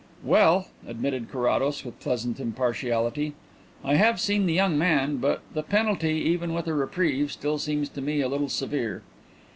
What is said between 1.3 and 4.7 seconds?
Carrados, with pleasant impartiality, "I have seen the